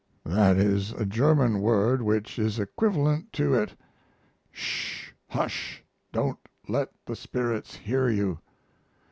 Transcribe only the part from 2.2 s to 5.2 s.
is equivalent to it "sh!